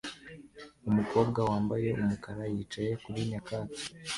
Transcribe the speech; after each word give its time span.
Umukobwa 0.89 1.39
wambaye 1.49 1.87
umukara 2.01 2.43
yicaye 2.53 2.91
kuri 3.03 3.19
nyakatsi 3.29 3.83